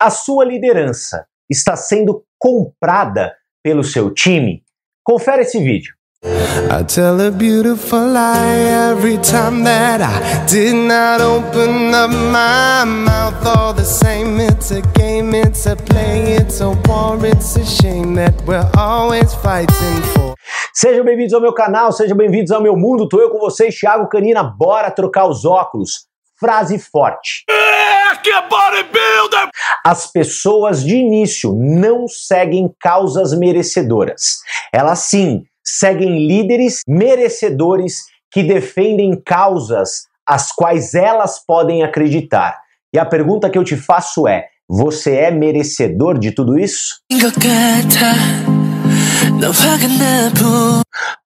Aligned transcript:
A 0.00 0.10
sua 0.10 0.44
liderança 0.44 1.26
está 1.50 1.74
sendo 1.74 2.22
comprada 2.38 3.34
pelo 3.64 3.82
seu 3.82 4.14
time? 4.14 4.62
Confere 5.02 5.42
esse 5.42 5.58
vídeo. 5.58 5.92
I 6.22 6.84
tell 6.84 7.20
a 7.20 7.32
beautiful 7.32 8.12
lie 8.12 8.92
every 8.92 9.18
time 9.18 9.64
that 9.64 10.00
I 10.00 10.46
did 10.46 10.74
not 10.74 11.20
open 11.20 11.92
up 11.92 12.12
my 12.12 12.84
mouth. 12.84 13.44
All 13.44 13.74
the 13.74 13.84
same, 13.84 14.40
it's 14.40 14.70
a 14.70 14.82
game, 14.96 15.34
it's 15.34 15.66
a 15.66 15.74
play, 15.74 16.36
it's 16.36 16.60
a 16.60 16.70
war, 16.86 17.18
it's 17.26 17.56
a 17.56 17.64
shame 17.64 18.14
that 18.14 18.40
we're 18.46 18.70
always 18.78 19.34
fighting 19.34 20.02
for. 20.14 20.34
Sejam 20.72 21.04
bem-vindos 21.04 21.34
ao 21.34 21.40
meu 21.40 21.52
canal, 21.52 21.90
sejam 21.90 22.16
bem-vindos 22.16 22.52
ao 22.52 22.62
meu 22.62 22.76
mundo. 22.76 23.08
Tô 23.08 23.20
eu 23.20 23.30
com 23.30 23.38
vocês, 23.40 23.76
Thiago 23.76 24.08
Canina. 24.08 24.44
Bora 24.44 24.92
trocar 24.92 25.26
os 25.26 25.44
óculos. 25.44 26.07
Frase 26.38 26.78
forte. 26.78 27.44
É, 27.50 27.52
é! 27.54 27.98
As 29.84 30.10
pessoas 30.10 30.82
de 30.82 30.94
início 30.96 31.54
não 31.54 32.06
seguem 32.06 32.72
causas 32.80 33.36
merecedoras. 33.36 34.38
Elas 34.72 35.00
sim 35.00 35.44
seguem 35.64 36.26
líderes 36.26 36.82
merecedores 36.86 38.04
que 38.30 38.42
defendem 38.42 39.20
causas 39.20 40.06
as 40.26 40.52
quais 40.52 40.94
elas 40.94 41.42
podem 41.44 41.82
acreditar. 41.82 42.58
E 42.92 42.98
a 42.98 43.04
pergunta 43.04 43.50
que 43.50 43.58
eu 43.58 43.64
te 43.64 43.76
faço 43.76 44.28
é: 44.28 44.46
você 44.68 45.16
é 45.16 45.30
merecedor 45.30 46.18
de 46.18 46.32
tudo 46.32 46.58
isso? 46.58 47.00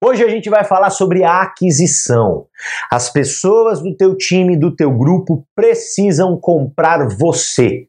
Hoje 0.02 0.24
a 0.24 0.28
gente 0.28 0.48
vai 0.48 0.64
falar 0.64 0.90
sobre 0.90 1.24
a 1.24 1.42
aquisição. 1.42 2.46
As 2.90 3.10
pessoas 3.10 3.80
do 3.82 3.96
teu 3.96 4.16
time, 4.16 4.56
do 4.56 4.74
teu 4.74 4.90
grupo 4.90 5.46
precisam 5.54 6.36
comprar 6.38 7.08
você, 7.08 7.86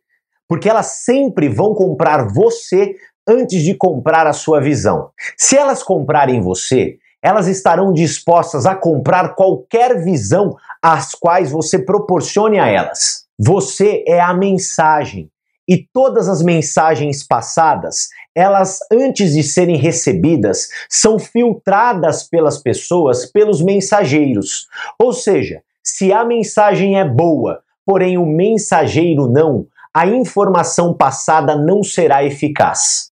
porque 0.47 0.69
elas 0.69 1.03
sempre 1.03 1.47
vão 1.49 1.73
comprar 1.73 2.27
você 2.27 2.93
antes 3.27 3.63
de 3.63 3.75
comprar 3.75 4.27
a 4.27 4.33
sua 4.33 4.59
visão. 4.59 5.09
Se 5.37 5.57
elas 5.57 5.81
comprarem 5.81 6.41
você, 6.41 6.97
elas 7.21 7.47
estarão 7.47 7.93
dispostas 7.93 8.65
a 8.65 8.75
comprar 8.75 9.35
qualquer 9.35 10.03
visão 10.03 10.55
às 10.81 11.11
quais 11.11 11.51
você 11.51 11.79
proporcione 11.79 12.59
a 12.59 12.67
elas. 12.67 13.25
Você 13.39 14.03
é 14.05 14.19
a 14.19 14.33
mensagem. 14.33 15.29
E 15.67 15.77
todas 15.93 16.27
as 16.27 16.41
mensagens 16.41 17.25
passadas, 17.25 18.09
elas 18.35 18.79
antes 18.91 19.33
de 19.33 19.43
serem 19.43 19.77
recebidas, 19.77 20.67
são 20.89 21.17
filtradas 21.17 22.23
pelas 22.23 22.57
pessoas, 22.57 23.25
pelos 23.25 23.61
mensageiros. 23.61 24.67
Ou 24.99 25.13
seja, 25.13 25.61
se 25.81 26.11
a 26.11 26.25
mensagem 26.25 26.99
é 26.99 27.07
boa, 27.07 27.61
porém 27.85 28.17
o 28.17 28.25
mensageiro 28.25 29.29
não, 29.29 29.67
a 29.93 30.07
informação 30.07 30.93
passada 30.93 31.55
não 31.55 31.83
será 31.83 32.23
eficaz. 32.23 33.11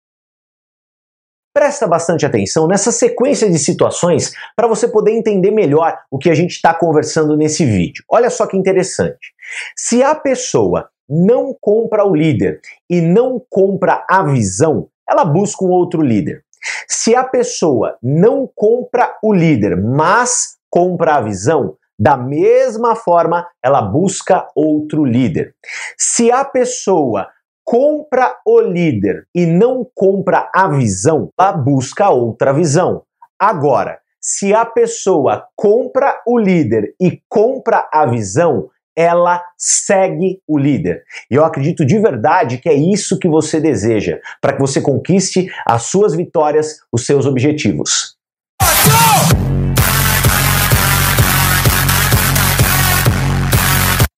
Presta 1.52 1.88
bastante 1.88 2.24
atenção 2.24 2.68
nessa 2.68 2.92
sequência 2.92 3.50
de 3.50 3.58
situações 3.58 4.32
para 4.54 4.68
você 4.68 4.86
poder 4.86 5.10
entender 5.12 5.50
melhor 5.50 5.98
o 6.10 6.16
que 6.16 6.30
a 6.30 6.34
gente 6.34 6.52
está 6.52 6.72
conversando 6.72 7.36
nesse 7.36 7.64
vídeo. 7.64 8.04
Olha 8.08 8.30
só 8.30 8.46
que 8.46 8.56
interessante. 8.56 9.34
Se 9.76 10.02
a 10.02 10.14
pessoa 10.14 10.88
não 11.08 11.56
compra 11.60 12.04
o 12.04 12.14
líder 12.14 12.60
e 12.88 13.00
não 13.00 13.42
compra 13.48 14.04
a 14.08 14.22
visão, 14.22 14.88
ela 15.08 15.24
busca 15.24 15.64
um 15.64 15.70
outro 15.70 16.02
líder. 16.02 16.44
Se 16.86 17.14
a 17.14 17.24
pessoa 17.24 17.96
não 18.02 18.48
compra 18.54 19.16
o 19.22 19.32
líder, 19.32 19.76
mas 19.76 20.56
compra 20.70 21.16
a 21.16 21.20
visão, 21.20 21.76
da 21.98 22.16
mesma 22.16 22.94
forma 22.94 23.46
ela 23.62 23.82
busca 23.82 24.46
outro 24.54 25.04
líder. 25.04 25.54
Se 25.96 26.30
a 26.30 26.44
pessoa 26.44 27.28
compra 27.64 28.36
o 28.46 28.60
líder 28.60 29.26
e 29.34 29.44
não 29.44 29.86
compra 29.94 30.50
a 30.54 30.68
visão, 30.68 31.30
ela 31.38 31.52
busca 31.52 32.08
outra 32.08 32.52
visão. 32.52 33.02
Agora, 33.38 33.98
se 34.20 34.54
a 34.54 34.64
pessoa 34.64 35.46
compra 35.56 36.20
o 36.26 36.38
líder 36.38 36.94
e 37.00 37.20
compra 37.28 37.88
a 37.92 38.06
visão, 38.06 38.68
ela 38.98 39.40
segue 39.56 40.42
o 40.44 40.58
líder. 40.58 41.04
E 41.30 41.36
eu 41.36 41.44
acredito 41.44 41.86
de 41.86 41.96
verdade 42.00 42.58
que 42.58 42.68
é 42.68 42.74
isso 42.74 43.16
que 43.16 43.28
você 43.28 43.60
deseja, 43.60 44.18
para 44.40 44.54
que 44.54 44.60
você 44.60 44.80
conquiste 44.80 45.48
as 45.64 45.84
suas 45.84 46.16
vitórias, 46.16 46.80
os 46.92 47.06
seus 47.06 47.24
objetivos. 47.24 48.16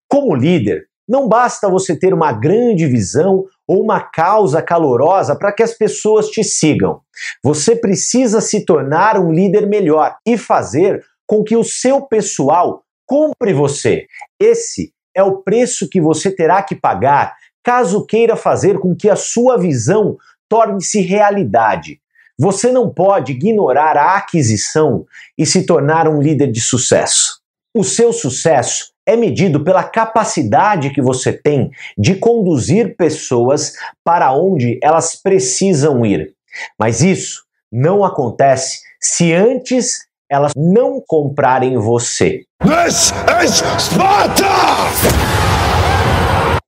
Como 0.08 0.34
líder, 0.34 0.86
não 1.06 1.28
basta 1.28 1.68
você 1.68 1.94
ter 1.94 2.14
uma 2.14 2.32
grande 2.32 2.86
visão 2.86 3.44
ou 3.68 3.82
uma 3.82 4.00
causa 4.00 4.62
calorosa 4.62 5.36
para 5.36 5.52
que 5.52 5.62
as 5.62 5.74
pessoas 5.74 6.28
te 6.28 6.42
sigam. 6.42 7.02
Você 7.44 7.76
precisa 7.76 8.40
se 8.40 8.64
tornar 8.64 9.18
um 9.18 9.30
líder 9.30 9.66
melhor 9.66 10.16
e 10.26 10.38
fazer 10.38 11.04
com 11.26 11.44
que 11.44 11.54
o 11.54 11.62
seu 11.62 12.00
pessoal 12.00 12.82
compre 13.10 13.52
você. 13.52 14.06
Esse 14.38 14.92
é 15.12 15.20
o 15.20 15.38
preço 15.38 15.88
que 15.88 16.00
você 16.00 16.30
terá 16.30 16.62
que 16.62 16.76
pagar 16.76 17.34
caso 17.60 18.06
queira 18.06 18.36
fazer 18.36 18.78
com 18.78 18.94
que 18.94 19.10
a 19.10 19.16
sua 19.16 19.58
visão 19.58 20.16
torne-se 20.48 21.00
realidade. 21.00 22.00
Você 22.38 22.70
não 22.70 22.88
pode 22.88 23.32
ignorar 23.32 23.96
a 23.96 24.14
aquisição 24.14 25.04
e 25.36 25.44
se 25.44 25.66
tornar 25.66 26.06
um 26.06 26.22
líder 26.22 26.52
de 26.52 26.60
sucesso. 26.60 27.40
O 27.74 27.82
seu 27.82 28.12
sucesso 28.12 28.92
é 29.04 29.16
medido 29.16 29.64
pela 29.64 29.82
capacidade 29.82 30.90
que 30.90 31.02
você 31.02 31.32
tem 31.32 31.72
de 31.98 32.14
conduzir 32.14 32.96
pessoas 32.96 33.74
para 34.04 34.32
onde 34.32 34.78
elas 34.80 35.16
precisam 35.16 36.06
ir. 36.06 36.32
Mas 36.78 37.02
isso 37.02 37.42
não 37.72 38.04
acontece 38.04 38.78
se 39.00 39.32
antes 39.32 40.08
elas 40.30 40.52
não 40.56 41.02
comprarem 41.04 41.76
você. 41.76 42.42
This 42.62 43.12
is 43.44 43.62
Sparta! 43.78 44.44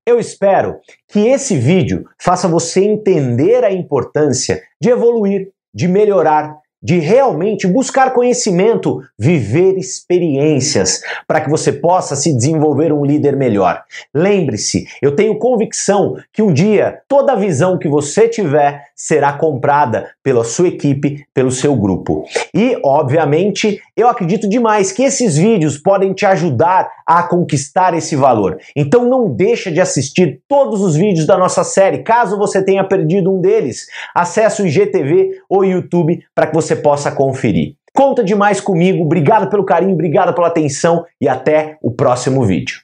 Eu 0.04 0.18
espero 0.18 0.80
que 1.08 1.28
esse 1.28 1.56
vídeo 1.56 2.04
faça 2.20 2.48
você 2.48 2.80
entender 2.82 3.62
a 3.62 3.72
importância 3.72 4.60
de 4.80 4.90
evoluir, 4.90 5.50
de 5.72 5.86
melhorar, 5.86 6.58
de 6.82 6.98
realmente 6.98 7.66
buscar 7.66 8.12
conhecimento, 8.12 9.00
viver 9.18 9.76
experiências, 9.78 11.00
para 11.26 11.40
que 11.40 11.48
você 11.48 11.72
possa 11.72 12.16
se 12.16 12.34
desenvolver 12.34 12.92
um 12.92 13.04
líder 13.04 13.36
melhor. 13.36 13.82
Lembre-se, 14.14 14.86
eu 15.00 15.14
tenho 15.14 15.38
convicção 15.38 16.16
que 16.32 16.42
um 16.42 16.52
dia 16.52 17.00
toda 17.06 17.32
a 17.32 17.36
visão 17.36 17.78
que 17.78 17.88
você 17.88 18.28
tiver 18.28 18.82
será 18.96 19.32
comprada 19.32 20.10
pela 20.22 20.44
sua 20.44 20.68
equipe, 20.68 21.24
pelo 21.34 21.50
seu 21.50 21.74
grupo. 21.76 22.24
E, 22.54 22.78
obviamente, 22.84 23.80
eu 23.96 24.08
acredito 24.08 24.48
demais 24.48 24.90
que 24.90 25.02
esses 25.02 25.36
vídeos 25.36 25.76
podem 25.76 26.14
te 26.14 26.24
ajudar 26.24 26.90
a 27.06 27.22
conquistar 27.22 27.94
esse 27.94 28.16
valor. 28.16 28.58
Então 28.74 29.04
não 29.04 29.30
deixa 29.30 29.70
de 29.70 29.80
assistir 29.80 30.40
todos 30.48 30.80
os 30.80 30.96
vídeos 30.96 31.26
da 31.26 31.36
nossa 31.36 31.62
série, 31.62 32.02
caso 32.02 32.38
você 32.38 32.64
tenha 32.64 32.84
perdido 32.84 33.32
um 33.32 33.40
deles. 33.40 33.86
Acesse 34.14 34.62
o 34.62 34.66
IGTV 34.66 35.42
ou 35.48 35.64
YouTube 35.64 36.24
para 36.34 36.46
que 36.46 36.54
você 36.54 36.74
possa 36.74 37.12
conferir. 37.12 37.74
Conta 37.94 38.24
demais 38.24 38.60
comigo, 38.60 39.04
obrigado 39.04 39.50
pelo 39.50 39.64
carinho, 39.64 39.92
obrigado 39.92 40.34
pela 40.34 40.48
atenção 40.48 41.04
e 41.20 41.28
até 41.28 41.76
o 41.82 41.90
próximo 41.90 42.44
vídeo. 42.46 42.80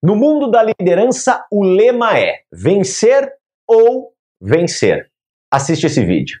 No 0.00 0.14
mundo 0.14 0.50
da 0.50 0.62
liderança, 0.62 1.44
o 1.50 1.62
lema 1.64 2.16
é 2.18 2.40
vencer 2.52 3.32
ou 3.68 4.12
vencer. 4.40 5.10
Assiste 5.50 5.86
esse 5.86 6.04
vídeo. 6.04 6.40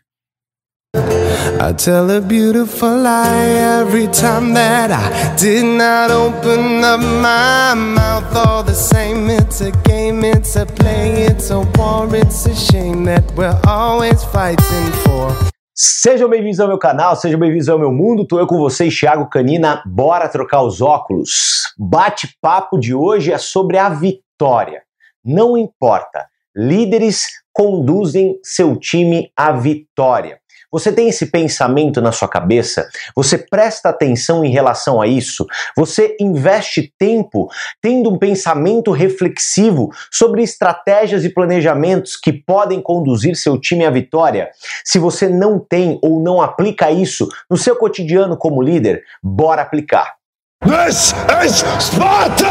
I 0.94 1.72
tell 1.72 2.10
a 2.10 2.20
beautiful 2.20 2.98
lie 2.98 3.80
every 3.80 4.08
time 4.08 4.52
that 4.52 4.90
I 4.90 5.34
did 5.36 5.64
not 5.64 6.10
open 6.10 6.84
up 6.84 7.00
my 7.00 7.72
mouth. 7.72 8.36
All 8.36 8.62
the 8.62 8.74
same, 8.74 9.30
it's 9.30 9.62
a 9.62 9.70
game, 9.88 10.22
it's 10.22 10.54
a 10.54 10.66
play, 10.66 11.22
it's 11.22 11.50
a 11.50 11.60
war, 11.78 12.14
it's 12.14 12.44
a 12.44 12.54
shame 12.54 13.04
that 13.04 13.24
we're 13.34 13.58
always 13.66 14.22
fighting 14.24 14.92
for. 15.02 15.34
Sejam 15.74 16.28
bem-vindos 16.28 16.60
ao 16.60 16.68
meu 16.68 16.78
canal, 16.78 17.16
sejam 17.16 17.40
bem-vindos 17.40 17.70
ao 17.70 17.78
meu 17.78 17.90
mundo. 17.90 18.26
Tô 18.26 18.38
eu 18.38 18.46
com 18.46 18.58
vocês, 18.58 18.94
Thiago 18.94 19.30
Canina. 19.30 19.82
Bora 19.86 20.28
trocar 20.28 20.62
os 20.62 20.82
óculos. 20.82 21.72
Bate-papo 21.78 22.78
de 22.78 22.94
hoje 22.94 23.32
é 23.32 23.38
sobre 23.38 23.78
a 23.78 23.88
vitória. 23.88 24.82
Não 25.24 25.56
importa, 25.56 26.26
líderes 26.54 27.28
conduzem 27.50 28.38
seu 28.42 28.76
time 28.76 29.30
à 29.34 29.52
vitória. 29.52 30.41
Você 30.72 30.90
tem 30.90 31.10
esse 31.10 31.26
pensamento 31.26 32.00
na 32.00 32.12
sua 32.12 32.26
cabeça? 32.26 32.88
Você 33.14 33.36
presta 33.36 33.90
atenção 33.90 34.42
em 34.42 34.50
relação 34.50 35.02
a 35.02 35.06
isso? 35.06 35.46
Você 35.76 36.16
investe 36.18 36.90
tempo 36.98 37.50
tendo 37.82 38.10
um 38.10 38.18
pensamento 38.18 38.90
reflexivo 38.90 39.90
sobre 40.10 40.42
estratégias 40.42 41.26
e 41.26 41.28
planejamentos 41.28 42.16
que 42.16 42.32
podem 42.32 42.80
conduzir 42.80 43.36
seu 43.36 43.60
time 43.60 43.84
à 43.84 43.90
vitória? 43.90 44.50
Se 44.82 44.98
você 44.98 45.28
não 45.28 45.58
tem 45.58 45.98
ou 46.02 46.22
não 46.22 46.40
aplica 46.40 46.90
isso 46.90 47.28
no 47.50 47.58
seu 47.58 47.76
cotidiano 47.76 48.34
como 48.34 48.62
líder, 48.62 49.02
bora 49.22 49.60
aplicar. 49.60 50.14
This 50.64 51.12
is 51.44 51.64
Sparta! 51.80 52.48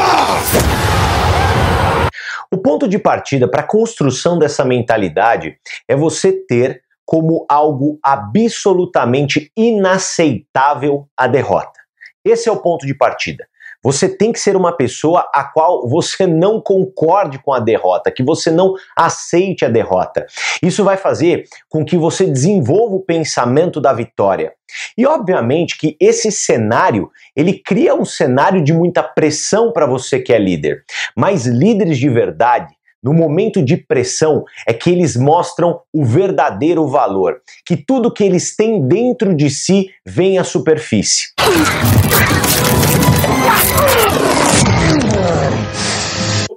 O 2.52 2.58
ponto 2.58 2.88
de 2.88 3.00
partida 3.00 3.48
para 3.48 3.62
a 3.62 3.68
construção 3.68 4.38
dessa 4.38 4.64
mentalidade 4.64 5.56
é 5.88 5.96
você 5.96 6.34
ter 6.34 6.84
como 7.12 7.46
algo 7.50 8.00
absolutamente 8.02 9.52
inaceitável 9.58 11.10
a 11.18 11.28
derrota. 11.28 11.78
Esse 12.24 12.48
é 12.48 12.52
o 12.54 12.62
ponto 12.62 12.88
de 12.88 12.96
partida. 12.96 13.46
Você 13.84 14.08
tem 14.08 14.32
que 14.32 14.40
ser 14.40 14.56
uma 14.56 14.72
pessoa 14.72 15.30
a 15.34 15.44
qual 15.44 15.90
você 15.90 16.26
não 16.26 16.62
concorde 16.62 17.38
com 17.40 17.52
a 17.52 17.60
derrota, 17.60 18.14
que 18.16 18.24
você 18.24 18.50
não 18.50 18.76
aceite 18.96 19.66
a 19.66 19.68
derrota. 19.68 20.26
Isso 20.64 20.86
vai 20.86 20.96
fazer 20.96 21.44
com 21.68 21.84
que 21.84 21.98
você 21.98 22.26
desenvolva 22.26 22.96
o 22.96 23.04
pensamento 23.04 23.82
da 23.82 23.92
vitória. 23.92 24.54
E 24.98 25.06
obviamente 25.06 25.78
que 25.78 25.98
esse 26.00 26.32
cenário, 26.32 27.12
ele 27.36 27.60
cria 27.60 27.94
um 27.94 28.06
cenário 28.06 28.64
de 28.64 28.72
muita 28.72 29.04
pressão 29.04 29.74
para 29.74 29.86
você 29.86 30.18
que 30.18 30.32
é 30.32 30.40
líder. 30.40 30.86
Mas 31.14 31.46
líderes 31.46 31.98
de 31.98 32.08
verdade, 32.08 32.74
no 33.04 33.14
momento 33.14 33.64
de 33.64 33.78
pressão, 33.78 34.44
é 34.68 34.74
que 34.74 34.90
eles 34.90 35.16
mostram 35.16 35.82
o 35.94 36.06
verdadeiro 36.06 36.88
valor, 36.88 37.42
que 37.66 37.76
tudo 37.76 38.14
que 38.14 38.24
eles 38.24 38.56
têm 38.56 38.88
dentro 38.88 39.36
de 39.36 39.50
si 39.50 39.90
vem 40.06 40.38
à 40.38 40.44
superfície. 40.44 41.32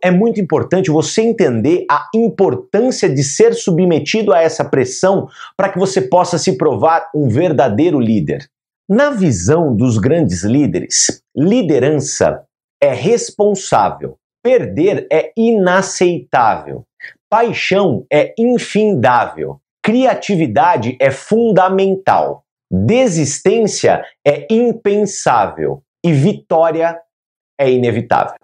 É 0.02 0.10
muito 0.10 0.38
importante 0.38 0.90
você 0.90 1.22
entender 1.22 1.86
a 1.90 2.10
importância 2.14 3.08
de 3.08 3.24
ser 3.24 3.54
submetido 3.54 4.34
a 4.34 4.40
essa 4.42 4.62
pressão 4.62 5.28
para 5.56 5.70
que 5.70 5.78
você 5.78 6.02
possa 6.02 6.36
se 6.36 6.58
provar 6.58 7.08
um 7.14 7.26
verdadeiro 7.26 7.98
líder. 7.98 8.46
Na 8.86 9.08
visão 9.08 9.74
dos 9.74 9.96
grandes 9.96 10.44
líderes, 10.44 11.22
liderança 11.34 12.42
é 12.78 12.92
responsável, 12.92 14.18
perder 14.44 15.06
é 15.10 15.32
inaceitável, 15.34 16.84
paixão 17.30 18.04
é 18.12 18.34
infindável, 18.38 19.58
criatividade 19.82 20.98
é 21.00 21.10
fundamental, 21.10 22.44
desistência 22.70 24.04
é 24.22 24.46
impensável 24.50 25.82
e 26.04 26.12
vitória 26.12 27.00
é 27.58 27.70
inevitável. 27.70 28.36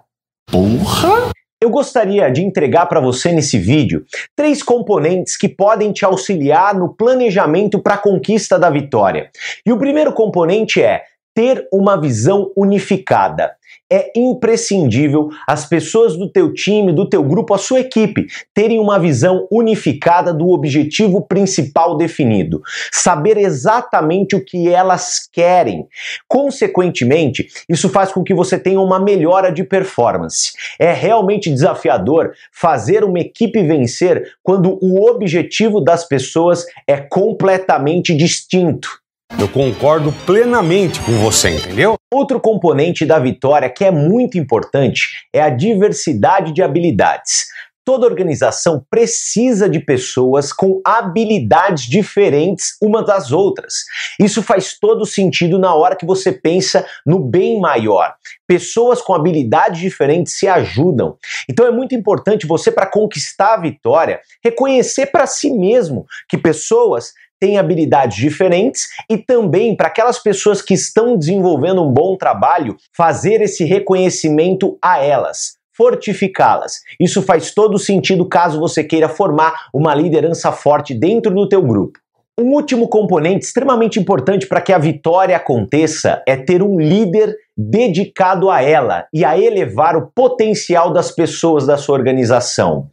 Porra! 0.51 1.31
Eu 1.63 1.69
gostaria 1.69 2.31
de 2.31 2.43
entregar 2.43 2.87
para 2.87 3.01
você 3.01 3.33
nesse 3.33 3.59
vídeo 3.59 4.07
três 4.35 4.63
componentes 4.63 5.37
que 5.37 5.47
podem 5.47 5.93
te 5.93 6.07
auxiliar 6.07 6.75
no 6.75 6.95
planejamento 6.95 7.83
para 7.83 7.97
a 7.97 7.99
conquista 7.99 8.59
da 8.59 8.71
vitória. 8.71 9.31
E 9.67 9.71
o 9.71 9.77
primeiro 9.77 10.15
componente 10.15 10.83
é 10.83 11.05
ter 11.35 11.69
uma 11.71 12.01
visão 12.01 12.51
unificada 12.57 13.55
é 13.91 14.13
imprescindível 14.17 15.29
as 15.47 15.67
pessoas 15.67 16.17
do 16.17 16.31
teu 16.31 16.53
time, 16.53 16.93
do 16.93 17.09
teu 17.09 17.23
grupo, 17.25 17.53
a 17.53 17.59
sua 17.59 17.81
equipe 17.81 18.27
terem 18.55 18.79
uma 18.79 18.99
visão 18.99 19.49
unificada 19.51 20.33
do 20.33 20.51
objetivo 20.51 21.23
principal 21.27 21.97
definido, 21.97 22.61
saber 22.93 23.37
exatamente 23.37 24.37
o 24.37 24.45
que 24.45 24.69
elas 24.69 25.29
querem. 25.33 25.87
Consequentemente, 26.29 27.49
isso 27.69 27.89
faz 27.89 28.13
com 28.13 28.23
que 28.23 28.35
você 28.35 28.59
tenha 28.59 28.81
uma 28.81 29.01
melhora 29.01 29.51
de 29.51 29.65
performance. 29.65 30.53
É 30.79 30.93
realmente 30.93 31.51
desafiador 31.51 32.33
fazer 32.53 33.03
uma 33.03 33.19
equipe 33.19 33.63
vencer 33.63 34.35
quando 34.43 34.79
o 34.81 35.11
objetivo 35.11 35.81
das 35.81 36.07
pessoas 36.07 36.65
é 36.87 36.97
completamente 36.97 38.15
distinto. 38.17 39.00
Eu 39.39 39.49
concordo 39.49 40.13
plenamente 40.27 41.01
com 41.01 41.13
você, 41.13 41.51
entendeu? 41.51 41.95
Outro 42.13 42.41
componente 42.41 43.07
da 43.07 43.19
vitória 43.19 43.71
que 43.71 43.85
é 43.85 43.91
muito 43.91 44.37
importante 44.37 45.27
é 45.33 45.41
a 45.41 45.49
diversidade 45.49 46.53
de 46.53 46.63
habilidades. 46.63 47.47
Toda 47.83 48.07
organização 48.07 48.85
precisa 48.91 49.69
de 49.69 49.81
pessoas 49.81 50.53
com 50.53 50.81
habilidades 50.85 51.85
diferentes 51.85 52.77
umas 52.81 53.07
das 53.07 53.33
outras. 53.33 53.85
Isso 54.19 54.43
faz 54.43 54.79
todo 54.79 55.07
sentido 55.07 55.59
na 55.59 55.75
hora 55.75 55.97
que 55.97 56.05
você 56.05 56.31
pensa 56.31 56.85
no 57.07 57.19
bem 57.19 57.59
maior. 57.59 58.15
Pessoas 58.47 59.01
com 59.01 59.15
habilidades 59.15 59.81
diferentes 59.81 60.39
se 60.39 60.47
ajudam. 60.47 61.17
Então 61.49 61.67
é 61.67 61.71
muito 61.71 61.95
importante 61.95 62.47
você, 62.47 62.71
para 62.71 62.87
conquistar 62.87 63.55
a 63.55 63.61
vitória, 63.61 64.21
reconhecer 64.45 65.07
para 65.07 65.27
si 65.27 65.51
mesmo 65.51 66.05
que 66.29 66.37
pessoas 66.37 67.13
têm 67.41 67.59
habilidades 67.59 68.19
diferentes 68.19 68.89
e 69.09 69.17
também 69.17 69.75
para 69.75 69.89
aquelas 69.89 70.19
pessoas 70.19 70.61
que 70.61 70.75
estão 70.75 71.17
desenvolvendo 71.17 71.83
um 71.83 71.91
bom 71.91 72.17
trabalho, 72.17 72.77
fazer 72.95 73.41
esse 73.41 73.65
reconhecimento 73.65 74.79
a 74.83 75.03
elas 75.03 75.59
fortificá-las. 75.81 76.81
Isso 77.01 77.23
faz 77.23 77.55
todo 77.55 77.79
sentido 77.79 78.29
caso 78.29 78.61
você 78.61 78.85
queira 78.85 79.09
formar 79.09 79.55
uma 79.73 79.95
liderança 79.95 80.53
forte 80.53 80.93
dentro 80.93 81.35
do 81.35 81.49
teu 81.49 81.63
grupo. 81.63 81.99
Um 82.39 82.53
último 82.53 82.87
componente 82.87 83.47
extremamente 83.47 83.99
importante 83.99 84.47
para 84.47 84.61
que 84.61 84.75
a 84.75 84.79
vitória 84.79 85.37
aconteça 85.37 86.23
é 86.27 86.37
ter 86.37 86.63
um 86.63 86.79
líder 86.79 87.35
dedicado 87.57 88.51
a 88.51 88.63
ela 88.63 89.07
e 89.13 89.25
a 89.25 89.39
elevar 89.39 89.97
o 89.97 90.11
potencial 90.15 90.93
das 90.93 91.11
pessoas 91.11 91.67
da 91.67 91.79
sua 91.79 91.97
organização. 91.97 92.89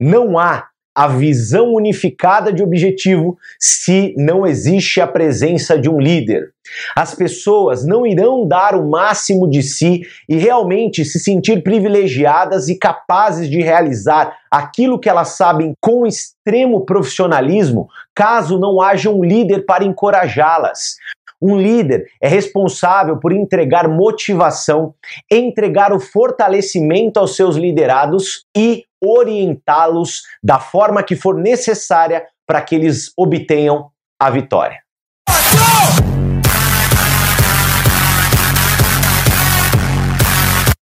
Não 0.00 0.38
há 0.38 0.68
a 0.94 1.08
visão 1.08 1.74
unificada 1.74 2.52
de 2.52 2.62
objetivo 2.62 3.36
se 3.58 4.14
não 4.16 4.46
existe 4.46 5.00
a 5.00 5.06
presença 5.06 5.78
de 5.78 5.90
um 5.90 5.98
líder. 5.98 6.52
As 6.96 7.14
pessoas 7.14 7.84
não 7.84 8.06
irão 8.06 8.46
dar 8.46 8.74
o 8.74 8.88
máximo 8.88 9.48
de 9.48 9.62
si 9.62 10.02
e 10.28 10.36
realmente 10.36 11.04
se 11.04 11.18
sentir 11.18 11.62
privilegiadas 11.62 12.68
e 12.68 12.78
capazes 12.78 13.50
de 13.50 13.60
realizar 13.60 14.36
aquilo 14.50 14.98
que 14.98 15.08
elas 15.08 15.36
sabem 15.36 15.74
com 15.80 16.06
extremo 16.06 16.84
profissionalismo, 16.84 17.88
caso 18.14 18.58
não 18.58 18.80
haja 18.80 19.10
um 19.10 19.22
líder 19.22 19.66
para 19.66 19.84
encorajá-las. 19.84 20.96
Um 21.42 21.58
líder 21.58 22.06
é 22.22 22.28
responsável 22.28 23.18
por 23.18 23.30
entregar 23.30 23.86
motivação, 23.86 24.94
entregar 25.30 25.92
o 25.92 26.00
fortalecimento 26.00 27.20
aos 27.20 27.36
seus 27.36 27.56
liderados 27.56 28.46
e 28.56 28.84
orientá-los 29.04 30.22
da 30.42 30.58
forma 30.58 31.02
que 31.02 31.16
for 31.16 31.36
necessária 31.36 32.24
para 32.46 32.60
que 32.62 32.74
eles 32.74 33.12
obtenham 33.16 33.90
a 34.18 34.30
vitória. 34.30 34.84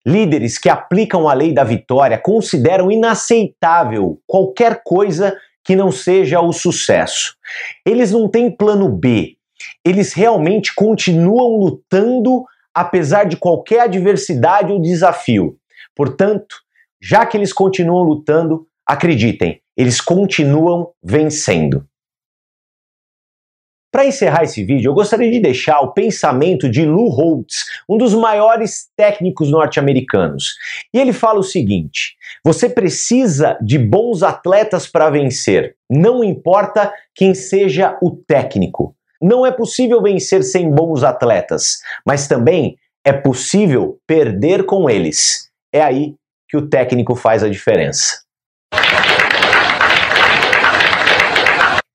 Líderes 0.07 0.59
que 0.59 0.69
aplicam 0.69 1.29
a 1.29 1.35
lei 1.35 1.53
da 1.53 1.63
vitória 1.63 2.19
consideram 2.19 2.91
inaceitável 2.91 4.19
qualquer 4.27 4.83
coisa 4.83 5.37
que 5.63 5.77
não 5.77 5.93
seja 5.93 6.41
o 6.41 6.53
sucesso. 6.53 7.37
Eles 7.85 8.11
não 8.11 8.29
têm 8.29 8.51
plano 8.51 8.89
B. 8.89 9.37
Eles 9.85 10.15
realmente 10.15 10.75
continuam 10.75 11.59
lutando 11.59 12.45
apesar 12.75 13.25
de 13.25 13.37
qualquer 13.37 13.81
adversidade 13.83 14.73
ou 14.73 14.81
desafio. 14.81 15.57
Portanto, 15.95 16.57
já 17.01 17.25
que 17.25 17.37
eles 17.37 17.53
continuam 17.53 18.03
lutando, 18.03 18.67
acreditem, 18.87 19.61
eles 19.77 20.01
continuam 20.01 20.93
vencendo. 21.03 21.87
Para 23.93 24.07
encerrar 24.07 24.45
esse 24.45 24.65
vídeo, 24.65 24.91
eu 24.91 24.95
gostaria 24.95 25.31
de 25.31 25.41
deixar 25.41 25.81
o 25.81 25.93
pensamento 25.93 26.69
de 26.69 26.85
Lou 26.85 27.09
Holtz, 27.09 27.65
um 27.89 27.99
dos 27.99 28.15
maiores 28.15 28.89
técnicos 28.97 29.51
norte-americanos. 29.51 30.55
E 30.95 30.99
ele 30.99 31.13
fala 31.13 31.41
o 31.41 31.45
seguinte: 31.45 32.15
você 32.45 32.69
precisa 32.69 33.59
de 33.61 33.79
bons 33.79 34.23
atletas 34.23 34.87
para 34.87 35.11
vencer, 35.11 35.75
não 35.91 36.23
importa 36.23 36.93
quem 37.15 37.35
seja 37.35 37.99
o 38.01 38.13
técnico. 38.13 38.95
Não 39.21 39.45
é 39.45 39.51
possível 39.51 40.01
vencer 40.01 40.45
sem 40.45 40.71
bons 40.71 41.03
atletas, 41.03 41.81
mas 42.07 42.29
também 42.29 42.77
é 43.05 43.13
possível 43.13 43.99
perder 44.07 44.65
com 44.65 44.89
eles. 44.89 45.51
É 45.73 45.83
aí 45.83 46.15
que 46.51 46.57
o 46.57 46.69
técnico 46.69 47.15
faz 47.15 47.45
a 47.45 47.49
diferença. 47.49 48.23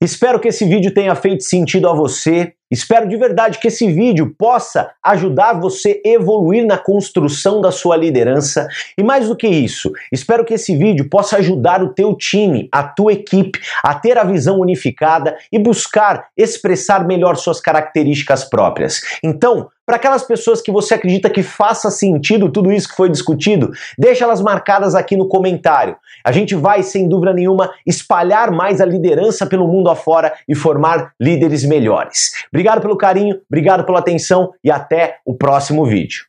Espero 0.02 0.40
que 0.40 0.48
esse 0.48 0.66
vídeo 0.66 0.94
tenha 0.94 1.14
feito 1.14 1.44
sentido 1.44 1.90
a 1.90 1.94
você. 1.94 2.54
Espero 2.72 3.08
de 3.08 3.16
verdade 3.16 3.60
que 3.60 3.68
esse 3.68 3.92
vídeo 3.92 4.34
possa 4.38 4.92
ajudar 5.04 5.54
você 5.54 6.02
a 6.04 6.10
evoluir 6.10 6.66
na 6.66 6.78
construção 6.78 7.62
da 7.62 7.72
sua 7.72 7.96
liderança. 7.96 8.68
E 8.98 9.04
mais 9.04 9.28
do 9.28 9.36
que 9.36 9.48
isso, 9.48 9.92
espero 10.12 10.44
que 10.44 10.56
esse 10.56 10.76
vídeo 10.76 11.08
possa 11.08 11.38
ajudar 11.38 11.84
o 11.84 11.94
teu 11.94 12.16
time, 12.16 12.68
a 12.72 12.84
tua 12.84 13.14
equipe, 13.14 13.60
a 13.84 13.94
ter 13.94 14.18
a 14.18 14.24
visão 14.24 14.60
unificada 14.60 15.38
e 15.52 15.60
buscar 15.60 16.28
expressar 16.36 17.06
melhor 17.06 17.38
suas 17.38 17.62
características 17.62 18.44
próprias. 18.44 19.02
Então, 19.24 19.70
para 19.86 19.98
aquelas 19.98 20.24
pessoas 20.24 20.62
que 20.62 20.72
você 20.72 20.96
acredita 20.96 21.30
que 21.30 21.44
faça 21.44 21.92
sentido 21.92 22.52
tudo 22.52 22.72
isso 22.72 22.90
que 22.90 22.96
foi 22.96 23.08
discutido, 23.08 23.72
deixa 23.98 24.24
elas 24.24 24.42
marcadas 24.42 24.96
aqui 24.96 25.16
no 25.16 25.28
comentário. 25.28 25.96
A 26.24 26.32
gente 26.32 26.56
vai, 26.56 26.82
sem 26.82 27.08
dúvida 27.08 27.32
nenhuma, 27.32 27.72
espalhar 27.86 28.50
mais 28.50 28.82
a 28.82 28.86
liderança 28.86 29.46
pelo 29.46 29.68
mundo 29.68 29.88
afora 29.92 30.34
e 30.50 30.56
formar 30.56 31.14
líderes 31.22 31.64
melhores. 31.64 32.32
Obrigado 32.56 32.80
pelo 32.80 32.96
carinho, 32.96 33.42
obrigado 33.50 33.86
pela 33.86 34.00
atenção 34.00 34.54
e 34.64 34.72
até 34.72 35.20
o 35.26 35.36
próximo 35.36 35.86
vídeo. 35.86 36.24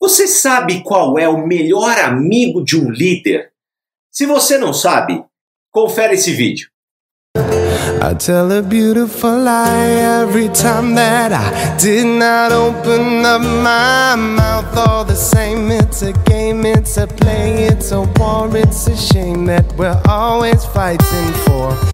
Você 0.00 0.26
sabe 0.26 0.82
qual 0.82 1.16
é 1.16 1.28
o 1.28 1.46
melhor 1.46 1.96
amigo 2.00 2.64
de 2.64 2.76
um 2.76 2.90
líder? 2.90 3.52
Se 4.10 4.26
você 4.26 4.58
não 4.58 4.72
sabe, 4.72 5.24
confere 5.70 6.14
esse 6.14 6.32
vídeo. 6.32 6.68
I 7.36 8.16
tell 8.18 8.50
a 8.50 8.60
beautiful 8.60 9.38
lie 9.38 10.22
every 10.22 10.48
time 10.48 10.96
that 10.96 11.32
I 11.32 11.76
did 11.76 12.04
not 12.04 12.50
open 12.50 13.24
up 13.24 13.40
my 13.40 14.16
mouth. 14.16 14.76
All 14.76 15.04
the 15.04 15.14
same, 15.14 15.70
it's 15.70 16.02
a 16.02 16.12
game, 16.28 16.66
it's 16.66 16.96
a 16.98 17.06
play, 17.06 17.68
it's 17.68 17.92
a 17.92 18.00
war, 18.18 18.50
it's 18.56 18.88
a 18.88 18.96
shame 18.96 19.46
that 19.46 19.72
we're 19.76 20.00
always 20.08 20.64
fighting 20.64 21.32
for. 21.46 21.91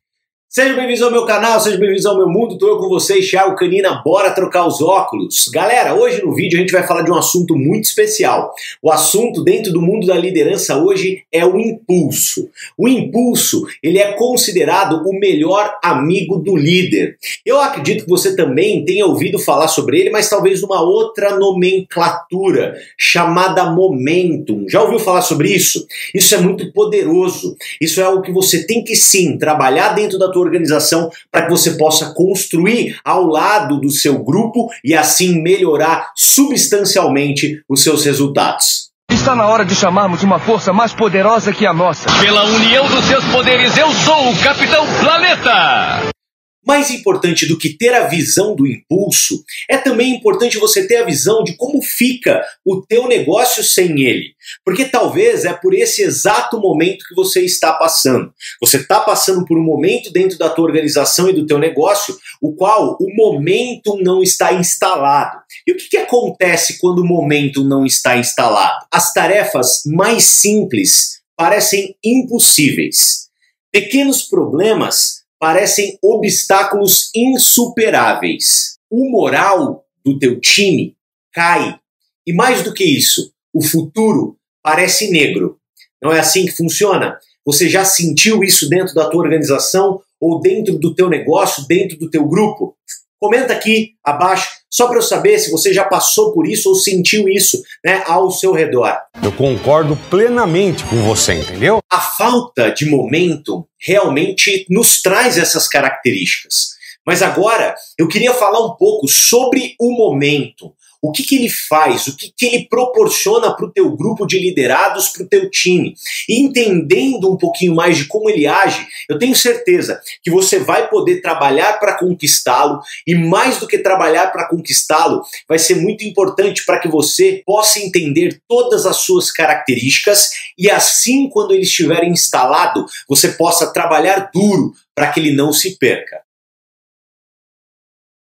Sejam 0.51 0.77
bem-vindos 0.77 1.03
ao 1.03 1.11
meu 1.11 1.27
canal, 1.27 1.61
sejam 1.61 1.79
bem-vindos 1.79 2.07
ao 2.07 2.17
meu 2.17 2.27
mundo, 2.27 2.55
estou 2.55 2.71
eu 2.71 2.79
com 2.79 2.89
vocês, 2.89 3.29
Thiago 3.29 3.55
Canina, 3.55 4.01
bora 4.03 4.31
trocar 4.31 4.67
os 4.67 4.81
óculos. 4.81 5.47
Galera, 5.53 5.95
hoje 5.95 6.25
no 6.25 6.35
vídeo 6.35 6.57
a 6.57 6.61
gente 6.63 6.73
vai 6.73 6.87
falar 6.87 7.03
de 7.03 7.11
um 7.11 7.19
assunto 7.19 7.55
muito 7.55 7.85
especial. 7.85 8.55
O 8.81 8.91
assunto 8.91 9.45
dentro 9.45 9.71
do 9.71 9.83
mundo 9.83 10.07
da 10.07 10.17
liderança 10.17 10.83
hoje 10.83 11.23
é 11.31 11.45
o 11.45 11.59
impulso. 11.59 12.49
O 12.79 12.89
impulso, 12.89 13.67
ele 13.83 13.99
é 13.99 14.13
considerado 14.13 15.03
o 15.07 15.21
melhor 15.21 15.71
amigo 15.85 16.39
do 16.39 16.57
líder. 16.57 17.19
Eu 17.45 17.61
acredito 17.61 18.05
que 18.05 18.11
você 18.11 18.35
também 18.35 18.87
tenha 18.87 19.05
ouvido 19.05 19.39
falar 19.39 19.69
sobre 19.69 20.01
ele, 20.01 20.09
mas 20.09 20.31
talvez 20.31 20.63
numa 20.63 20.81
outra 20.81 21.37
nomenclatura, 21.37 22.75
chamada 22.97 23.71
momentum. 23.71 24.65
Já 24.67 24.83
ouviu 24.83 24.99
falar 24.99 25.21
sobre 25.21 25.51
isso? 25.51 25.87
Isso 26.15 26.35
é 26.35 26.39
muito 26.39 26.73
poderoso. 26.73 27.55
Isso 27.79 28.01
é 28.01 28.05
algo 28.05 28.23
que 28.23 28.33
você 28.33 28.67
tem 28.67 28.83
que 28.83 28.97
sim 28.97 29.37
trabalhar 29.37 29.91
dentro 29.91 30.19
da 30.19 30.38
tua 30.39 30.45
organização 30.45 31.11
para 31.31 31.43
que 31.43 31.51
você 31.51 31.73
possa 31.73 32.15
construir 32.15 32.99
ao 33.05 33.27
lado 33.27 33.81
do 33.81 33.91
seu 33.91 34.23
grupo 34.23 34.69
e 34.85 34.95
assim 34.95 35.43
melhorar 35.43 36.13
substancialmente 36.15 37.63
os 37.69 37.83
seus 37.83 38.05
resultados. 38.05 38.89
Está 39.11 39.35
na 39.35 39.47
hora 39.47 39.65
de 39.65 39.75
chamarmos 39.75 40.23
uma 40.23 40.39
força 40.39 40.73
mais 40.73 40.93
poderosa 40.93 41.53
que 41.53 41.67
a 41.67 41.73
nossa. 41.73 42.09
Pela 42.21 42.45
união 42.45 42.87
dos 42.89 43.05
seus 43.07 43.25
poderes, 43.27 43.77
eu 43.77 43.91
sou 43.91 44.31
o 44.31 44.39
Capitão 44.39 44.87
Planeta! 45.01 46.18
Mais 46.67 46.91
importante 46.91 47.47
do 47.47 47.57
que 47.57 47.77
ter 47.77 47.95
a 47.95 48.09
visão 48.09 48.55
do 48.55 48.67
impulso, 48.67 49.43
é 49.71 49.79
também 49.79 50.15
importante 50.15 50.59
você 50.59 50.87
ter 50.87 50.97
a 50.97 51.05
visão 51.05 51.43
de 51.43 51.57
como 51.57 51.81
fica 51.81 52.45
o 52.65 52.83
teu 52.83 53.09
negócio 53.09 53.63
sem 53.63 54.03
ele. 54.03 54.35
Porque 54.65 54.85
talvez 54.85 55.45
é 55.45 55.53
por 55.53 55.73
esse 55.73 56.03
exato 56.03 56.59
momento 56.59 57.07
que 57.09 57.15
você 57.15 57.43
está 57.43 57.73
passando. 57.73 58.33
Você 58.61 58.79
está 58.79 59.01
passando 59.01 59.45
por 59.45 59.57
um 59.57 59.63
momento 59.65 60.13
dentro 60.13 60.37
da 60.37 60.51
tua 60.51 60.65
organização 60.65 61.31
e 61.31 61.33
do 61.33 61.47
teu 61.47 61.59
negócio, 61.59 62.17
o 62.43 62.55
qual 62.55 62.99
o 63.01 63.15
momento 63.15 63.97
não 64.03 64.23
está 64.23 64.53
instalado. 64.53 65.39
E 65.67 65.73
o 65.73 65.77
que, 65.77 65.89
que 65.89 65.97
acontece 65.97 66.79
quando 66.79 67.01
o 67.01 67.07
momento 67.07 67.65
não 67.65 67.87
está 67.87 68.17
instalado? 68.17 68.85
As 68.93 69.13
tarefas 69.13 69.83
mais 69.87 70.25
simples 70.25 71.21
parecem 71.37 71.95
impossíveis. 72.05 73.29
Pequenos 73.73 74.23
problemas 74.23 75.18
parecem 75.39 75.99
obstáculos 76.03 77.11
insuperáveis. 77.15 78.79
O 78.91 79.11
moral 79.11 79.85
do 80.05 80.19
teu 80.19 80.41
time 80.41 80.97
cai. 81.33 81.79
E 82.27 82.33
mais 82.33 82.63
do 82.63 82.75
que 82.75 82.85
isso, 82.85 83.33
o 83.53 83.63
futuro 83.63 84.37
parece 84.63 85.11
negro. 85.11 85.59
Não 86.03 86.13
é 86.13 86.21
assim 86.21 86.45
que 86.47 86.53
funciona? 86.53 87.19
Você 87.45 87.69
já 87.69 87.85
sentiu 87.85 88.43
isso 88.45 88.69
dentro 88.69 88.95
da 88.95 89.09
tua 89.09 89.23
organização 89.23 90.01
ou 90.21 90.41
dentro 90.41 90.79
do 90.79 90.95
teu 90.95 91.09
negócio, 91.09 91.67
dentro 91.67 91.99
do 91.99 92.11
teu 92.11 92.27
grupo? 92.27 92.77
Comenta 93.21 93.53
aqui 93.53 93.95
abaixo, 94.05 94.49
só 94.71 94.87
para 94.87 94.99
eu 94.99 95.03
saber 95.03 95.39
se 95.41 95.51
você 95.51 95.73
já 95.73 95.85
passou 95.85 96.33
por 96.33 96.47
isso 96.47 96.69
ou 96.69 96.77
sentiu 96.77 97.29
isso 97.29 97.61
né, 97.85 98.03
ao 98.07 98.31
seu 98.31 98.53
redor. 98.53 98.97
Eu 99.23 99.33
concordo 99.33 99.99
plenamente 100.09 100.85
com 100.85 101.03
você, 101.03 101.35
entendeu? 101.35 101.81
A 101.91 102.01
falta 102.01 102.71
de 102.71 102.87
momento 102.87 103.67
realmente 103.81 104.65
nos 104.71 105.03
traz 105.03 105.37
essas 105.37 105.67
características. 105.67 106.79
Mas 107.05 107.23
agora 107.23 107.75
eu 107.99 108.07
queria 108.07 108.35
falar 108.35 108.65
um 108.65 108.77
pouco 108.77 109.09
sobre 109.09 109.75
o 109.81 109.91
momento, 109.97 110.73
o 111.01 111.13
que, 111.13 111.23
que 111.23 111.37
ele 111.37 111.49
faz, 111.49 112.07
o 112.09 112.17
que, 112.17 112.33
que 112.37 112.47
ele 112.47 112.67
proporciona 112.69 113.55
para 113.55 113.67
o 113.67 113.73
teu 113.73 113.95
grupo 113.97 114.27
de 114.27 114.39
liderados, 114.39 115.09
para 115.09 115.23
o 115.23 115.29
teu 115.29 115.51
time. 115.51 115.95
E 116.29 116.41
entendendo 116.41 117.33
um 117.33 117.37
pouquinho 117.37 117.75
mais 117.75 117.97
de 117.97 118.07
como 118.07 118.29
ele 118.29 118.47
age, 118.47 118.87
eu 119.09 119.19
tenho 119.19 119.35
certeza 119.35 120.01
que 120.23 120.31
você 120.31 120.59
vai 120.59 120.89
poder 120.89 121.21
trabalhar 121.21 121.79
para 121.79 121.99
conquistá-lo 121.99 122.81
e 123.07 123.15
mais 123.15 123.59
do 123.59 123.67
que 123.67 123.79
trabalhar 123.79 124.33
para 124.33 124.49
conquistá-lo, 124.49 125.23
vai 125.49 125.59
ser 125.59 125.77
muito 125.77 126.05
importante 126.05 126.65
para 126.65 126.81
que 126.81 126.89
você 126.89 127.43
possa 127.47 127.79
entender 127.79 128.41
todas 128.49 128.87
as 128.87 128.97
suas 128.99 129.31
características 129.31 130.31
e 130.59 130.69
assim 130.71 131.29
quando 131.29 131.53
ele 131.53 131.63
estiver 131.63 132.05
instalado, 132.05 132.85
você 133.09 133.29
possa 133.29 133.73
trabalhar 133.73 134.31
duro 134.33 134.73
para 134.95 135.13
que 135.13 135.21
ele 135.21 135.33
não 135.33 135.53
se 135.53 135.79
perca. 135.79 136.28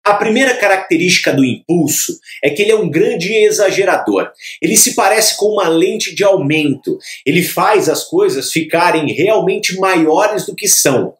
A 0.04 0.14
primeira 0.14 0.56
característica 0.56 1.32
do 1.32 1.44
impulso 1.44 2.18
é 2.42 2.50
que 2.50 2.62
ele 2.62 2.72
é 2.72 2.76
um 2.76 2.90
grande 2.90 3.32
exagerador. 3.32 4.30
Ele 4.60 4.76
se 4.76 4.96
parece 4.96 5.36
com 5.36 5.46
uma 5.46 5.68
lente 5.68 6.12
de 6.12 6.24
aumento. 6.24 6.98
Ele 7.24 7.42
faz 7.42 7.88
as 7.88 8.02
coisas 8.04 8.50
ficarem 8.50 9.12
realmente 9.12 9.78
maiores 9.78 10.44
do 10.44 10.56
que 10.56 10.66
são. 10.66 11.14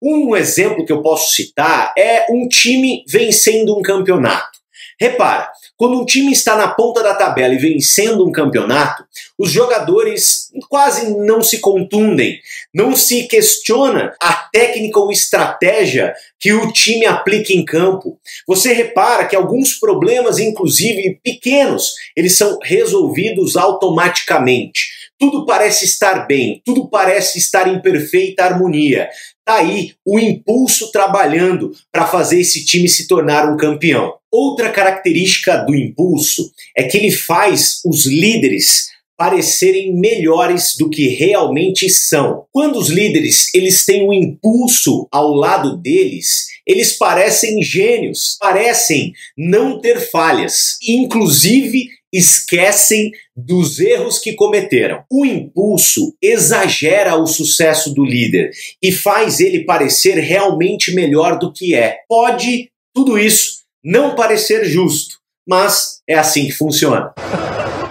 Um 0.00 0.36
exemplo 0.36 0.86
que 0.86 0.92
eu 0.92 1.02
posso 1.02 1.34
citar 1.34 1.92
é 1.98 2.26
um 2.30 2.46
time 2.46 3.04
vencendo 3.08 3.76
um 3.76 3.82
campeonato. 3.82 4.58
Repara, 5.00 5.50
quando 5.78 6.00
um 6.00 6.04
time 6.04 6.32
está 6.32 6.56
na 6.56 6.66
ponta 6.66 7.04
da 7.04 7.14
tabela 7.14 7.54
e 7.54 7.58
vencendo 7.58 8.26
um 8.26 8.32
campeonato, 8.32 9.04
os 9.38 9.48
jogadores 9.48 10.50
quase 10.68 11.08
não 11.24 11.40
se 11.40 11.60
contundem, 11.60 12.40
não 12.74 12.96
se 12.96 13.28
questiona 13.28 14.12
a 14.20 14.32
técnica 14.52 14.98
ou 14.98 15.12
estratégia 15.12 16.12
que 16.40 16.52
o 16.52 16.72
time 16.72 17.06
aplica 17.06 17.52
em 17.52 17.64
campo. 17.64 18.18
Você 18.48 18.72
repara 18.72 19.24
que 19.24 19.36
alguns 19.36 19.74
problemas, 19.74 20.40
inclusive 20.40 21.20
pequenos, 21.22 21.94
eles 22.16 22.36
são 22.36 22.58
resolvidos 22.60 23.56
automaticamente. 23.56 24.88
Tudo 25.16 25.46
parece 25.46 25.84
estar 25.84 26.26
bem, 26.26 26.60
tudo 26.64 26.88
parece 26.90 27.38
estar 27.38 27.68
em 27.68 27.80
perfeita 27.80 28.44
harmonia. 28.44 29.08
Tá 29.44 29.58
aí 29.58 29.94
o 30.04 30.18
impulso 30.18 30.90
trabalhando 30.90 31.70
para 31.92 32.04
fazer 32.04 32.40
esse 32.40 32.64
time 32.64 32.88
se 32.88 33.06
tornar 33.06 33.48
um 33.48 33.56
campeão. 33.56 34.17
Outra 34.30 34.70
característica 34.70 35.56
do 35.64 35.74
impulso 35.74 36.50
é 36.76 36.84
que 36.84 36.96
ele 36.96 37.10
faz 37.10 37.80
os 37.84 38.04
líderes 38.06 38.88
parecerem 39.18 39.92
melhores 39.96 40.76
do 40.78 40.88
que 40.88 41.08
realmente 41.08 41.90
são. 41.90 42.44
Quando 42.52 42.78
os 42.78 42.88
líderes 42.88 43.52
eles 43.52 43.84
têm 43.84 44.06
um 44.06 44.12
impulso 44.12 45.08
ao 45.10 45.34
lado 45.34 45.76
deles, 45.76 46.46
eles 46.64 46.96
parecem 46.96 47.60
gênios, 47.60 48.36
parecem 48.38 49.12
não 49.36 49.80
ter 49.80 49.98
falhas, 49.98 50.76
inclusive 50.86 51.88
esquecem 52.12 53.10
dos 53.36 53.80
erros 53.80 54.18
que 54.18 54.34
cometeram. 54.34 55.02
O 55.10 55.26
impulso 55.26 56.14
exagera 56.22 57.16
o 57.16 57.26
sucesso 57.26 57.92
do 57.92 58.04
líder 58.04 58.50
e 58.82 58.92
faz 58.92 59.40
ele 59.40 59.64
parecer 59.64 60.18
realmente 60.18 60.94
melhor 60.94 61.38
do 61.38 61.52
que 61.52 61.74
é. 61.74 61.98
Pode 62.08 62.70
tudo 62.94 63.18
isso 63.18 63.58
não 63.82 64.14
parecer 64.14 64.64
justo, 64.64 65.16
mas 65.46 66.00
é 66.08 66.14
assim 66.14 66.46
que 66.46 66.52
funciona. 66.52 67.12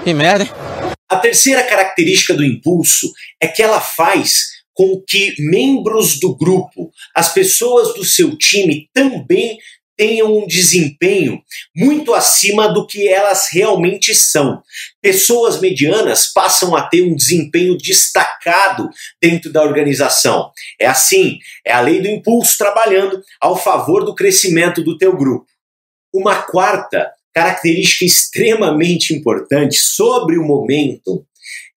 Que 0.03 0.13
merda. 0.13 0.47
A 1.09 1.17
terceira 1.17 1.63
característica 1.63 2.33
do 2.33 2.43
impulso 2.43 3.11
é 3.41 3.47
que 3.47 3.63
ela 3.63 3.79
faz 3.79 4.57
com 4.73 5.01
que 5.07 5.33
membros 5.39 6.19
do 6.19 6.35
grupo, 6.35 6.91
as 7.15 7.33
pessoas 7.33 7.95
do 7.95 8.05
seu 8.05 8.37
time 8.37 8.87
também 8.93 9.57
tenham 9.97 10.37
um 10.37 10.45
desempenho 10.45 11.41
muito 11.75 12.13
acima 12.13 12.71
do 12.71 12.85
que 12.85 13.07
elas 13.07 13.47
realmente 13.51 14.13
são. 14.13 14.61
Pessoas 15.01 15.59
medianas 15.59 16.27
passam 16.27 16.75
a 16.75 16.83
ter 16.83 17.01
um 17.01 17.15
desempenho 17.15 17.75
destacado 17.75 18.87
dentro 19.19 19.51
da 19.51 19.63
organização. 19.63 20.51
É 20.79 20.85
assim, 20.85 21.39
é 21.65 21.73
a 21.73 21.81
lei 21.81 21.99
do 21.99 22.07
impulso 22.07 22.55
trabalhando 22.59 23.19
ao 23.41 23.57
favor 23.57 24.05
do 24.05 24.13
crescimento 24.13 24.83
do 24.83 24.97
teu 24.97 25.17
grupo. 25.17 25.47
Uma 26.17 26.41
quarta 26.41 27.11
característica 27.31 28.03
extremamente 28.03 29.13
importante 29.13 29.77
sobre 29.77 30.35
o 30.35 30.43
momento 30.43 31.23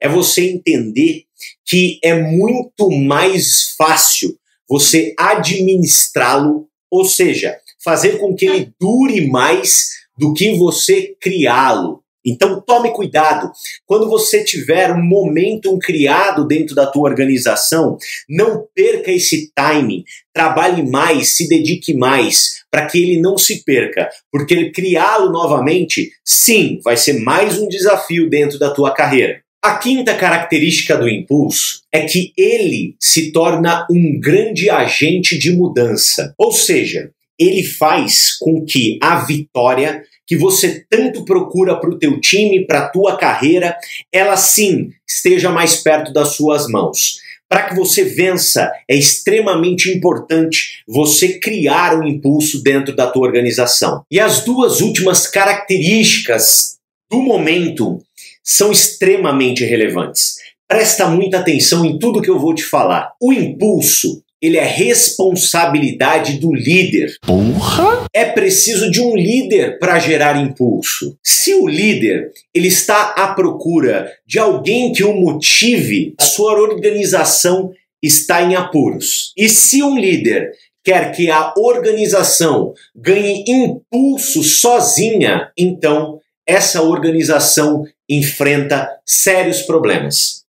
é 0.00 0.08
você 0.08 0.48
entender 0.48 1.24
que 1.66 2.00
é 2.02 2.14
muito 2.14 2.90
mais 2.90 3.74
fácil 3.76 4.34
você 4.66 5.14
administrá-lo, 5.18 6.66
ou 6.90 7.04
seja, 7.04 7.54
fazer 7.84 8.16
com 8.16 8.34
que 8.34 8.46
ele 8.46 8.72
dure 8.80 9.26
mais 9.26 9.90
do 10.16 10.32
que 10.32 10.56
você 10.56 11.14
criá-lo. 11.20 12.02
Então 12.24 12.60
tome 12.60 12.92
cuidado. 12.92 13.50
Quando 13.86 14.08
você 14.08 14.44
tiver 14.44 14.92
um 14.92 15.02
momentum 15.02 15.78
criado 15.78 16.46
dentro 16.46 16.74
da 16.74 16.86
tua 16.86 17.08
organização, 17.08 17.96
não 18.28 18.66
perca 18.74 19.10
esse 19.10 19.50
timing. 19.54 20.04
Trabalhe 20.32 20.88
mais, 20.88 21.36
se 21.36 21.48
dedique 21.48 21.94
mais 21.94 22.60
para 22.70 22.86
que 22.86 23.02
ele 23.02 23.20
não 23.20 23.36
se 23.36 23.64
perca, 23.64 24.08
porque 24.30 24.70
criá-lo 24.70 25.30
novamente, 25.30 26.10
sim, 26.24 26.78
vai 26.84 26.96
ser 26.96 27.14
mais 27.20 27.58
um 27.58 27.66
desafio 27.66 28.30
dentro 28.30 28.58
da 28.58 28.70
tua 28.70 28.92
carreira. 28.92 29.42
A 29.62 29.76
quinta 29.76 30.14
característica 30.14 30.96
do 30.96 31.08
impulso 31.08 31.82
é 31.92 32.06
que 32.06 32.32
ele 32.36 32.94
se 32.98 33.30
torna 33.30 33.86
um 33.90 34.18
grande 34.18 34.70
agente 34.70 35.38
de 35.38 35.52
mudança. 35.52 36.32
Ou 36.38 36.50
seja, 36.50 37.10
ele 37.38 37.62
faz 37.62 38.38
com 38.38 38.64
que 38.64 38.98
a 39.02 39.24
vitória 39.24 40.02
que 40.30 40.36
você 40.36 40.86
tanto 40.88 41.24
procura 41.24 41.74
para 41.74 41.90
o 41.90 41.98
teu 41.98 42.20
time, 42.20 42.64
para 42.64 42.84
a 42.84 42.88
tua 42.88 43.16
carreira, 43.16 43.76
ela 44.12 44.36
sim 44.36 44.92
esteja 45.04 45.50
mais 45.50 45.82
perto 45.82 46.12
das 46.12 46.36
suas 46.36 46.68
mãos. 46.68 47.18
Para 47.48 47.64
que 47.64 47.74
você 47.74 48.04
vença, 48.04 48.70
é 48.88 48.94
extremamente 48.94 49.90
importante 49.90 50.84
você 50.86 51.40
criar 51.40 51.98
um 51.98 52.06
impulso 52.06 52.62
dentro 52.62 52.94
da 52.94 53.08
tua 53.08 53.26
organização. 53.26 54.04
E 54.08 54.20
as 54.20 54.44
duas 54.44 54.80
últimas 54.80 55.26
características 55.26 56.76
do 57.10 57.20
momento 57.20 58.00
são 58.40 58.70
extremamente 58.70 59.64
relevantes. 59.64 60.36
Presta 60.68 61.08
muita 61.08 61.38
atenção 61.40 61.84
em 61.84 61.98
tudo 61.98 62.22
que 62.22 62.30
eu 62.30 62.38
vou 62.38 62.54
te 62.54 62.62
falar. 62.62 63.14
O 63.20 63.32
impulso, 63.32 64.22
ele 64.40 64.56
é 64.56 64.64
responsabilidade 64.64 66.38
do 66.38 66.52
líder. 66.52 67.16
Porra! 67.22 68.06
É 68.12 68.24
preciso 68.24 68.90
de 68.90 69.00
um 69.00 69.14
líder 69.14 69.78
para 69.78 69.98
gerar 69.98 70.40
impulso. 70.40 71.16
Se 71.22 71.54
o 71.54 71.66
líder 71.66 72.32
ele 72.54 72.68
está 72.68 73.14
à 73.16 73.34
procura 73.34 74.10
de 74.26 74.38
alguém 74.38 74.92
que 74.92 75.04
o 75.04 75.14
motive, 75.14 76.14
a 76.18 76.24
sua 76.24 76.58
organização 76.60 77.72
está 78.02 78.42
em 78.42 78.54
apuros. 78.54 79.32
E 79.36 79.48
se 79.48 79.82
um 79.82 79.98
líder 79.98 80.52
quer 80.82 81.12
que 81.12 81.30
a 81.30 81.52
organização 81.56 82.72
ganhe 82.96 83.44
impulso 83.46 84.42
sozinha, 84.42 85.52
então 85.56 86.18
essa 86.46 86.82
organização 86.82 87.84
enfrenta 88.08 88.88
sérios 89.04 89.62
problemas. 89.62 90.44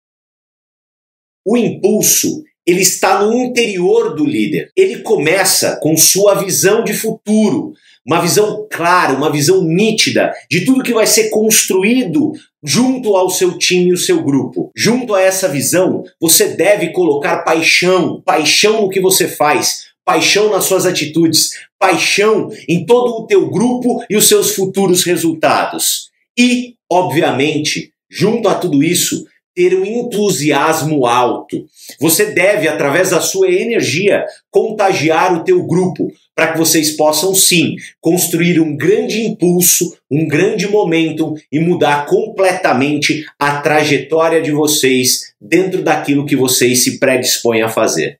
O 1.45 1.55
impulso 1.57 2.43
ele 2.67 2.81
está 2.81 3.23
no 3.23 3.33
interior 3.33 4.13
do 4.13 4.25
líder. 4.25 4.69
Ele 4.75 4.97
começa 4.97 5.77
com 5.77 5.95
sua 5.95 6.35
visão 6.35 6.83
de 6.83 6.93
futuro, 6.93 7.73
uma 8.05 8.21
visão 8.21 8.67
clara, 8.69 9.13
uma 9.13 9.31
visão 9.31 9.63
nítida 9.63 10.33
de 10.51 10.65
tudo 10.65 10.83
que 10.83 10.93
vai 10.93 11.07
ser 11.07 11.29
construído 11.29 12.33
junto 12.63 13.15
ao 13.15 13.29
seu 13.29 13.57
time 13.57 13.91
e 13.91 13.93
o 13.93 13.97
seu 13.97 14.21
grupo. 14.21 14.69
Junto 14.75 15.15
a 15.15 15.21
essa 15.21 15.47
visão, 15.47 16.03
você 16.19 16.49
deve 16.49 16.91
colocar 16.91 17.43
paixão, 17.43 18.21
paixão 18.25 18.81
no 18.81 18.89
que 18.89 18.99
você 18.99 19.27
faz, 19.27 19.85
paixão 20.03 20.49
nas 20.49 20.65
suas 20.65 20.85
atitudes, 20.85 21.51
paixão 21.79 22.49
em 22.67 22.85
todo 22.85 23.21
o 23.21 23.27
teu 23.27 23.49
grupo 23.49 24.03
e 24.09 24.17
os 24.17 24.27
seus 24.27 24.53
futuros 24.53 25.03
resultados. 25.03 26.09
E, 26.37 26.75
obviamente, 26.91 27.91
junto 28.09 28.49
a 28.49 28.55
tudo 28.55 28.83
isso, 28.83 29.25
ter 29.57 29.73
um 29.73 29.83
entusiasmo 29.83 31.07
alto. 31.07 31.65
Você 31.99 32.27
deve, 32.27 32.67
através 32.67 33.09
da 33.09 33.19
sua 33.19 33.51
energia, 33.51 34.23
contagiar 34.51 35.33
o 35.35 35.43
teu 35.43 35.65
grupo 35.65 36.11
para 36.35 36.51
que 36.51 36.59
vocês 36.59 36.91
possam 36.91 37.33
sim 37.33 37.75
construir 37.99 38.59
um 38.59 38.77
grande 38.77 39.25
impulso, 39.25 39.97
um 40.11 40.27
grande 40.27 40.67
momento 40.67 41.33
e 41.51 41.59
mudar 41.59 42.05
completamente 42.05 43.25
a 43.39 43.59
trajetória 43.59 44.43
de 44.43 44.51
vocês 44.51 45.33
dentro 45.41 45.81
daquilo 45.81 46.27
que 46.27 46.35
vocês 46.35 46.83
se 46.83 46.99
predispõem 46.99 47.63
a 47.63 47.69
fazer. 47.69 48.19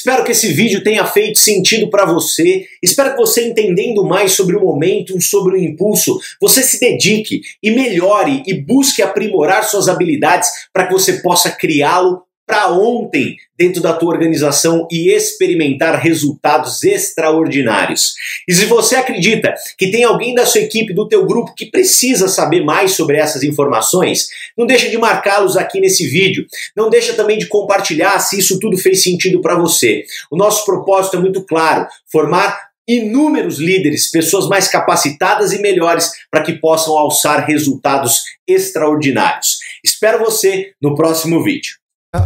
Espero 0.00 0.24
que 0.24 0.32
esse 0.32 0.50
vídeo 0.50 0.82
tenha 0.82 1.04
feito 1.04 1.38
sentido 1.38 1.90
para 1.90 2.06
você. 2.06 2.64
Espero 2.82 3.10
que 3.10 3.18
você, 3.18 3.46
entendendo 3.46 4.02
mais 4.02 4.32
sobre 4.32 4.56
o 4.56 4.60
momento, 4.60 5.20
sobre 5.20 5.56
o 5.56 5.62
impulso, 5.62 6.18
você 6.40 6.62
se 6.62 6.80
dedique 6.80 7.42
e 7.62 7.70
melhore 7.70 8.42
e 8.46 8.54
busque 8.54 9.02
aprimorar 9.02 9.62
suas 9.62 9.90
habilidades 9.90 10.48
para 10.72 10.86
que 10.86 10.94
você 10.94 11.20
possa 11.20 11.50
criá-lo 11.50 12.22
para 12.50 12.72
ontem 12.72 13.36
dentro 13.56 13.80
da 13.80 13.92
tua 13.92 14.12
organização 14.12 14.88
e 14.90 15.08
experimentar 15.14 15.94
resultados 16.00 16.82
extraordinários. 16.82 18.14
E 18.48 18.52
se 18.52 18.64
você 18.64 18.96
acredita 18.96 19.54
que 19.78 19.92
tem 19.92 20.02
alguém 20.02 20.34
da 20.34 20.44
sua 20.44 20.62
equipe, 20.62 20.92
do 20.92 21.06
teu 21.06 21.24
grupo 21.24 21.54
que 21.54 21.66
precisa 21.66 22.26
saber 22.26 22.64
mais 22.64 22.90
sobre 22.96 23.18
essas 23.18 23.44
informações, 23.44 24.26
não 24.58 24.66
deixa 24.66 24.90
de 24.90 24.98
marcá-los 24.98 25.56
aqui 25.56 25.78
nesse 25.78 26.08
vídeo. 26.08 26.44
Não 26.76 26.90
deixa 26.90 27.14
também 27.14 27.38
de 27.38 27.46
compartilhar 27.46 28.18
se 28.18 28.40
isso 28.40 28.58
tudo 28.58 28.76
fez 28.76 29.00
sentido 29.00 29.40
para 29.40 29.56
você. 29.56 30.04
O 30.28 30.36
nosso 30.36 30.64
propósito 30.64 31.18
é 31.18 31.20
muito 31.20 31.44
claro, 31.44 31.86
formar 32.10 32.58
inúmeros 32.88 33.60
líderes, 33.60 34.10
pessoas 34.10 34.48
mais 34.48 34.66
capacitadas 34.66 35.52
e 35.52 35.60
melhores 35.60 36.10
para 36.28 36.42
que 36.42 36.54
possam 36.54 36.98
alçar 36.98 37.46
resultados 37.46 38.24
extraordinários. 38.44 39.58
Espero 39.84 40.18
você 40.18 40.72
no 40.82 40.96
próximo 40.96 41.44
vídeo. 41.44 41.79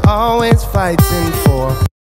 Always 0.07 0.65
fighting 0.65 1.33
for 1.45 1.94